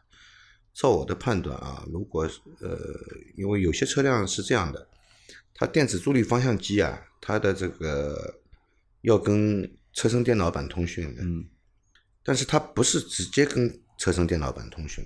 [0.74, 2.22] 照我的判断啊，如果
[2.60, 2.78] 呃，
[3.36, 4.88] 因为有些车辆是这样的。
[5.52, 8.40] 它电子助力方向机啊，它的这个
[9.02, 11.44] 要跟车身电脑板通讯的，嗯，
[12.24, 15.04] 但是它不是直接跟车身电脑板通讯，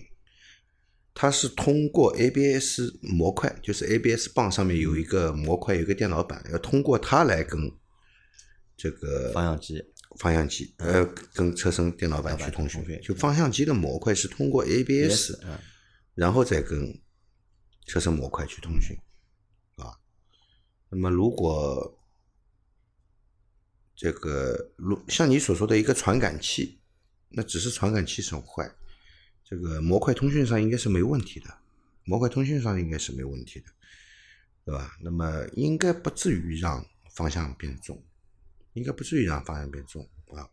[1.12, 7.72] 它是通过 ABS 模块，就是 ABS 棒上面有一个模块，有一个电脑板，要通过它来跟
[8.76, 9.82] 这个方向机、
[10.18, 15.32] 方向机呃跟车身电脑板去通讯，就方向机的模块是通过 ABS，
[16.14, 17.00] 然后再跟
[17.86, 18.96] 车身模块去通讯。
[19.76, 19.98] 啊
[20.90, 21.98] 那么，如果
[23.96, 26.80] 这个如像你所说的一个传感器，
[27.30, 28.70] 那只是传感器损坏，
[29.44, 31.46] 这个模块通讯上应该是没问题的，
[32.04, 33.66] 模块通讯上应该是没问题的，
[34.64, 34.96] 对吧？
[35.02, 38.00] 那么应该不至于让方向变重，
[38.74, 40.48] 应该不至于让方向变重啊。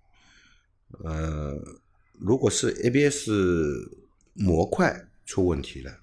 [1.03, 1.62] 呃，
[2.13, 3.29] 如果是 ABS
[4.34, 5.99] 模块出问题了，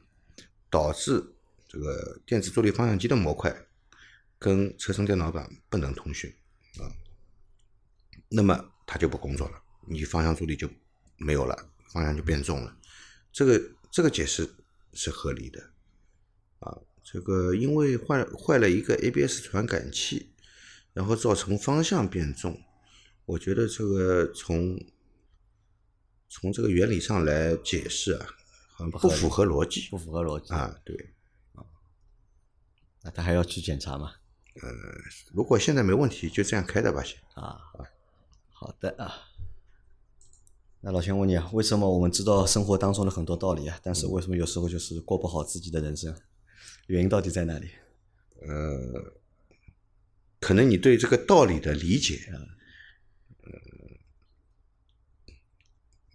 [0.71, 1.33] 导致
[1.67, 3.65] 这个电子助力方向机的模块。
[4.41, 6.33] 跟车身电脑板不能通讯
[6.79, 6.87] 啊，
[8.29, 10.71] 那么它就不工作了，你方向助力就
[11.17, 12.79] 没有了，方向就变重了。
[13.33, 14.49] 这个这个解释
[14.93, 15.61] 是合理的
[16.61, 16.79] 啊。
[17.03, 20.31] 这个因为坏坏了一个 ABS 传感器，
[20.93, 22.61] 然后造成方向变重，
[23.25, 24.79] 我觉得这个从
[26.29, 28.27] 从这个原理上来解释啊，
[28.77, 31.15] 很不符合逻辑，不符合逻辑啊，对
[31.55, 31.65] 啊，
[33.03, 34.13] 那他还要去检查吗？
[34.61, 34.69] 呃，
[35.33, 37.43] 如果现在没问题，就这样开的吧，先啊
[37.75, 37.87] 啊，
[38.53, 39.15] 好的啊。
[40.81, 46.15] 那老钱问你啊，为什么我们知道生活当中的很多道理啊，但是为什么有时候就是过不好自己的人生？
[46.87, 47.69] 原因到底在哪里？
[48.43, 49.13] 呃，
[50.41, 52.39] 可能你对这个道理的理解啊。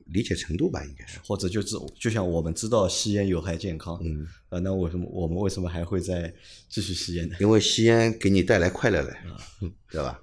[0.08, 6.32] 理解程度吧，应该是，或者就是就像我们知道吸烟有害健康，嗯，啊，那为什么我们为什么还会再
[6.70, 7.36] 继续吸烟呢？
[7.42, 9.12] 因为吸烟给你带来快乐了，
[9.90, 10.22] 对吧？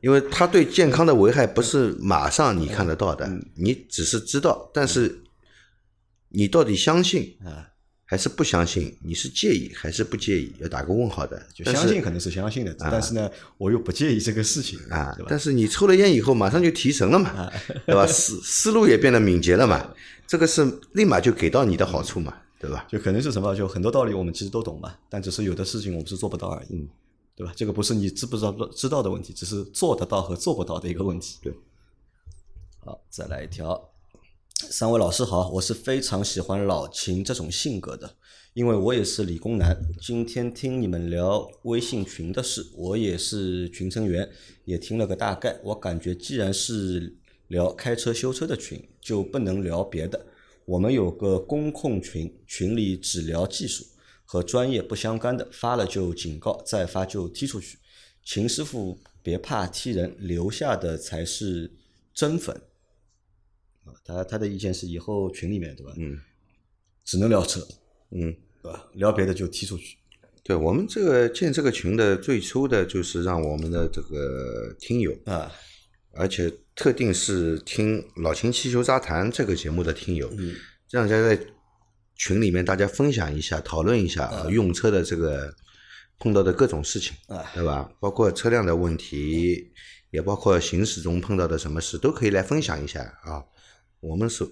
[0.00, 5.24] 因为它对健康的危害不是马上你看得到的，你只是知道，但是
[6.28, 7.73] 你到底相信啊？
[8.06, 8.94] 还是不相信？
[9.02, 10.52] 你是介意还是不介意？
[10.60, 11.42] 要打个问号的。
[11.54, 15.16] 就相信肯定是相信的，但是呢，我又不介意这个事情啊。
[15.26, 17.50] 但是你抽了烟以后，马上就提神了嘛，
[17.86, 18.06] 对吧？
[18.06, 19.94] 思 思路也变得敏捷了嘛，
[20.26, 22.86] 这个是立马就给到你的好处嘛，对吧？
[22.90, 23.54] 就可能是什么？
[23.56, 26.86] 就很多道理我们其实都懂嘛，但只是有的事情我们是做不到而已，
[27.34, 27.52] 对吧？
[27.56, 31.38] 这个不是你知不知道知道的问题，只是做得到和做不到的一个问题。
[31.42, 31.52] 对。
[32.84, 33.90] 好，再来一条。
[34.60, 38.14] 三位老师好，我是非常喜欢老秦这种性格的，
[38.52, 39.76] 因为我也是理工男。
[40.00, 44.30] 今天听你们聊微信群的事，我也是群成员，
[44.64, 45.58] 也听了个大概。
[45.64, 47.16] 我感觉既然是
[47.48, 50.24] 聊开车修车的群，就不能聊别的。
[50.64, 53.84] 我们有个公控群，群里只聊技术
[54.24, 57.78] 和专业不相干的，发了就警告，再发就踢出去。
[58.24, 61.72] 秦师傅别怕踢人，留下的才是
[62.14, 62.62] 真粉。
[63.84, 65.92] 啊，他他的意见是以后群里面对吧？
[65.96, 66.18] 嗯，
[67.04, 67.60] 只能聊车，
[68.10, 68.86] 嗯，对吧？
[68.94, 69.96] 聊别的就踢出去。
[70.42, 75.50] 对我们这个建这个群的最初的就是让我们的这个听友啊，
[76.12, 80.54] 而且特定是听老秦汽修杂谈这个节目的听友，嗯，
[80.90, 81.38] 让大家在
[82.16, 85.54] 群里面大家分享一下、讨论一下、啊用车的这个
[86.18, 87.90] 碰到的各种事情，啊对吧？
[87.98, 89.72] 包括车辆的问题，
[90.10, 93.42] 也包括行驶中碰到的什么事，都可以来分享一下啊。
[94.04, 94.46] 我们是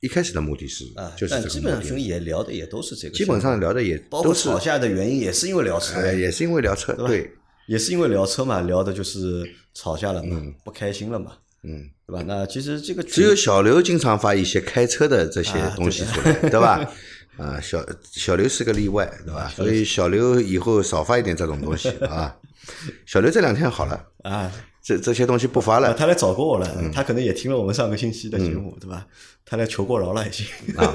[0.00, 7.30] 一开始的目的是啊，就是但这个基本上也聊的也都是这个，基本上聊的也包括都是吵架的原因也是因为聊车，呃，也是因为聊车，对，
[7.66, 9.44] 也是因为聊车嘛，聊的就是
[9.74, 11.32] 吵架了嘛，不开心了嘛，
[11.62, 11.90] 嗯。
[12.10, 12.24] 对吧？
[12.26, 16.84] 那其实这个只有小刘经常发一些开车的这些啊东西出来，对吧？
[17.38, 19.48] 啊，小小刘是个例外，对吧？
[19.54, 22.36] 所以小刘以后少发一点这种东西啊。
[23.06, 24.52] 小刘这两天好了，啊，
[24.90, 29.06] 这这些东西不发啊，了他来找过我了，嗯他可能也听了我们上个星期的节目，对吧？
[29.44, 30.44] 他来求过饶了已经。
[30.76, 30.92] 啊。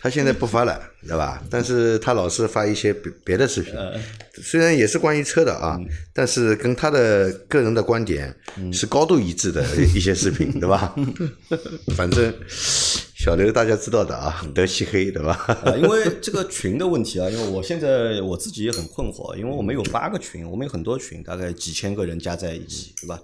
[0.00, 1.42] 他现在不发了，对吧？
[1.50, 3.74] 但是他老是发一些别别的视频，
[4.40, 5.76] 虽然也是关于车的啊，
[6.14, 8.32] 但是跟他的个人的观点
[8.72, 10.94] 是高度一致的一些视频， 对吧？
[11.96, 15.34] 反正小刘大家知道的啊，德漆黑，对吧？
[15.64, 23.20] 啊，因为这个群的问题啊，因为我现在我自己也很困惑，因为我们有八个群，我们有很多群，大概几千个人加在一起，对吧？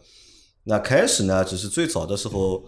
[0.64, 2.64] 那开始呢，只是最早的时候，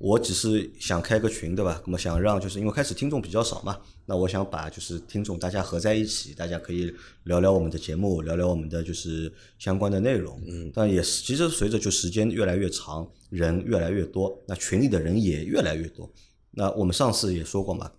[0.00, 1.82] 我只是想开个群，对吧？
[1.84, 6.90] 那么想让就是因为开始听众比较少嘛，那我想把就是听众大家合在一起，大家可以
[7.24, 10.40] 聊聊我们的节目，聊聊我们的就是相关的内容。
[10.46, 16.10] 嗯，但也是其实随着就时间越来越长，人越来越多，那群里的人也越来越多。
[16.52, 17.92] 那我们上次也说过嘛，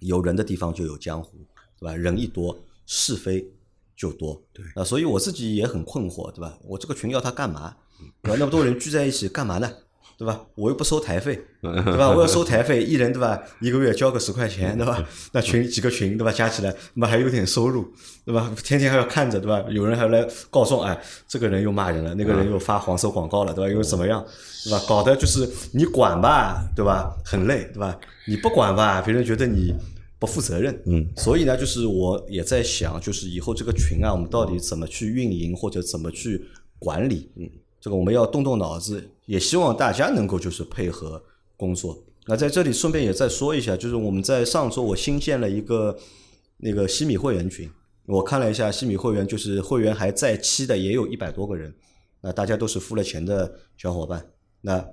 [0.00, 1.38] 有人的地方就有江湖，
[1.78, 1.94] 对吧？
[1.94, 3.48] 人一多，是非
[3.96, 4.42] 就多。
[4.52, 6.58] 对啊，所以我自己也很困惑，对吧？
[6.64, 7.76] 我这个群要它干嘛？
[8.20, 8.36] 对吧？
[8.36, 9.72] 那么多人聚在一起干嘛呢？
[10.20, 10.38] 对吧？
[10.54, 12.10] 我又不收台费，对吧？
[12.10, 13.40] 我要收台费，一人对吧？
[13.58, 15.02] 一个月交个十块钱，对吧？
[15.32, 16.30] 那群几个群对吧？
[16.30, 17.90] 加起来，那么还有点收入，
[18.26, 18.52] 对吧？
[18.62, 19.64] 天天还要看着，对吧？
[19.70, 23.72] 有人还来告状，哎，这个人又骂人了，那个人又发黄色广告了，对吧？
[23.72, 24.22] 又怎么样，
[24.64, 24.82] 对吧？
[24.86, 27.16] 搞得就是你管吧，对吧？
[27.24, 27.98] 很累，对吧？
[28.28, 29.74] 你不管吧，别人觉得你
[30.18, 36.44] 不负责任，嗯，所以呢，就是我也在想，就是以后这个群啊，我们到底怎么去运营或者怎么去
[36.78, 37.48] 管理，嗯，
[37.80, 41.22] 这个我们要动动脑子，也希望大家能够就是配合
[41.56, 41.98] 工作。
[42.26, 45.98] 那在这里顺便也再说一下，就是我们在上周我新建了一个
[46.58, 47.68] 那个西米会员群，
[48.06, 51.74] 我看了一下西米会员，就是会员还在期的也有一百多个人，
[52.20, 54.24] 那大家都是付了钱的小伙伴，
[54.60, 54.86] 那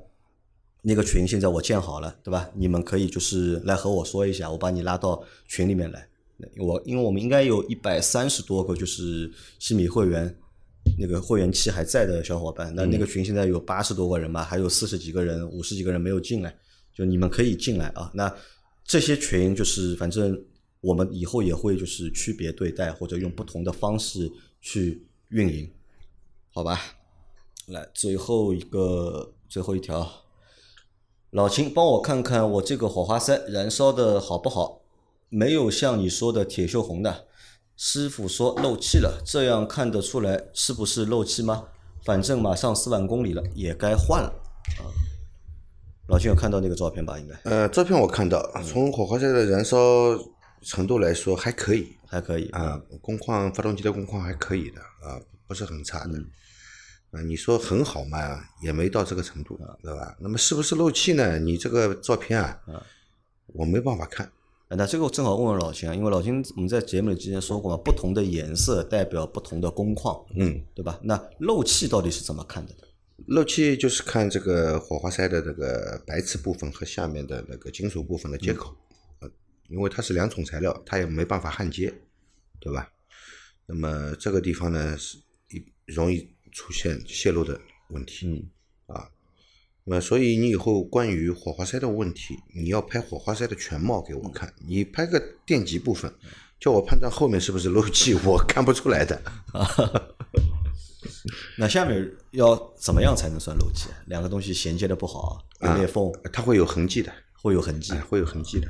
[0.81, 2.49] 那个群现在我建好了，对吧？
[2.55, 6.07] 你们可以就是来和我说一下，我把你拉到群里面来。
[6.59, 9.29] 我因为我们应该有一百三十多个就是
[9.59, 10.33] 西米会员
[10.97, 16.55] 那个会员期还在的小伙伴，那那个群现在有八十多个人吧，还有四十几个人、五十几个人没有进来，
[16.93, 18.11] 就你们可以进来啊。
[18.13, 18.33] 那
[18.83, 20.39] 这些群就是反正
[20.81, 24.31] 我们以后也会就是区别对待，或者用不同的方式
[24.61, 25.69] 去运营，
[26.53, 26.79] 好吧？
[27.67, 30.09] 来最后一个最后一条，
[31.31, 34.81] 老秦帮我看看我这个火花塞燃烧的好不好？
[35.29, 37.26] 没有像你说的铁锈红的。
[37.77, 41.65] 师傅说漏气了，这样看得出来是不是漏气吗？
[42.03, 44.33] 反正马上四万公里了，也该换了
[44.79, 44.89] 啊。
[46.09, 47.19] 老金有看到那个照片吧？
[47.19, 49.77] 应该呃，照片我看到，从火花塞的燃烧
[50.61, 56.17] 程度来说还可以还可以啊，工况发动机的工况还可以的啊，不是很差的。
[56.17, 56.25] 嗯
[57.11, 60.17] 啊，你说很好嘛，也没到这个程度，对吧？
[60.19, 61.39] 那么是不是漏气呢？
[61.39, 62.59] 你这个照片啊，
[63.53, 64.29] 我没办法看。
[64.69, 70.99] 啊那这个我正好问问老秦啊，因为老秦我们在节目里之前说过嘛，不同的颜色代表不同的工况，嗯，对吧？
[71.03, 72.73] 那漏气到底是怎么看的？
[73.27, 78.75] 漏气就是看这个火花塞的这个白瓷部分和下面的那个金属部分的接口，
[79.19, 79.29] 呃，
[79.69, 81.93] 因为它是两种材料，它也没办法焊接，
[82.59, 82.91] 对吧？
[83.65, 85.17] 那么这个地方呢是
[85.49, 87.57] 一容易出现泄漏的
[87.91, 89.09] 问题，嗯，啊，
[89.89, 96.13] 那么所以你以后关于火花塞的问题，你要拍火花塞的全貌给我看，你拍个电极部分，
[96.59, 99.21] 叫我判断后面是不是漏气，我看不出来的。
[101.57, 103.87] 那下面要怎么样才能算漏气？
[104.07, 107.09] 两个东西衔接的不好，有裂缝，它会有痕迹的，
[107.41, 108.01] 会有痕迹哎，。
[108.01, 108.67] 会有痕迹的。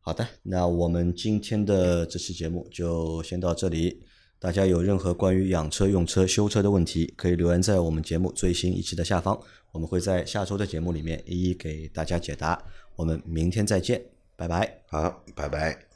[0.00, 4.02] 好的，那我们今天的这期节目就先到这里。
[4.40, 9.38] 大家有任何关于养车、用车、修车的问题，可以留言在我们节目最新一期的下方，
[9.70, 12.60] 我们会在下周的节目里面一一给大家解答。
[12.96, 14.02] 我们明天再见，
[14.36, 14.82] 拜拜。
[14.88, 15.89] 好，拜拜。